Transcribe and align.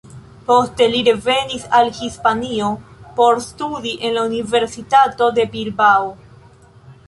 Poste, 0.45 0.85
li 0.93 1.01
revenis 1.07 1.67
al 1.81 1.91
Hispanio 1.99 2.71
por 3.21 3.39
studi 3.51 3.95
en 4.09 4.19
la 4.19 4.27
universitato 4.33 5.33
de 5.39 5.49
Bilbao. 5.57 6.13